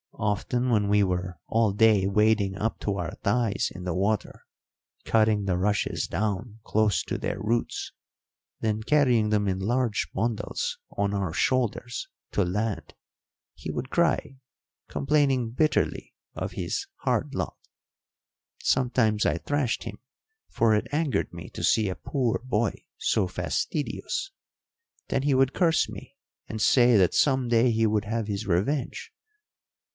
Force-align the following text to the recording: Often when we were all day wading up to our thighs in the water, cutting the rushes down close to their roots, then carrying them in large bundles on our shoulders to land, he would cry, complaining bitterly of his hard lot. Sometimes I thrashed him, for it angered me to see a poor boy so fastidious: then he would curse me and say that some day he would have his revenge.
Often 0.13 0.69
when 0.69 0.87
we 0.87 1.03
were 1.03 1.39
all 1.47 1.71
day 1.73 2.05
wading 2.07 2.55
up 2.55 2.79
to 2.81 2.95
our 2.97 3.13
thighs 3.23 3.71
in 3.73 3.85
the 3.85 3.93
water, 3.93 4.45
cutting 5.03 5.45
the 5.45 5.57
rushes 5.57 6.07
down 6.07 6.59
close 6.63 7.03
to 7.03 7.17
their 7.17 7.39
roots, 7.39 7.91
then 8.59 8.83
carrying 8.83 9.29
them 9.29 9.47
in 9.47 9.59
large 9.59 10.09
bundles 10.13 10.77
on 10.91 11.13
our 11.13 11.33
shoulders 11.33 12.07
to 12.31 12.43
land, 12.43 12.93
he 13.55 13.71
would 13.71 13.89
cry, 13.89 14.37
complaining 14.87 15.51
bitterly 15.51 16.13
of 16.35 16.51
his 16.53 16.87
hard 16.97 17.33
lot. 17.35 17.57
Sometimes 18.61 19.25
I 19.25 19.37
thrashed 19.37 19.83
him, 19.83 19.99
for 20.49 20.75
it 20.75 20.87
angered 20.91 21.31
me 21.33 21.49
to 21.51 21.63
see 21.63 21.89
a 21.89 21.95
poor 21.95 22.39
boy 22.43 22.85
so 22.97 23.27
fastidious: 23.27 24.31
then 25.09 25.23
he 25.23 25.33
would 25.35 25.53
curse 25.53 25.89
me 25.89 26.15
and 26.47 26.61
say 26.61 26.95
that 26.97 27.13
some 27.15 27.47
day 27.47 27.71
he 27.71 27.85
would 27.87 28.05
have 28.05 28.27
his 28.27 28.47
revenge. 28.47 29.11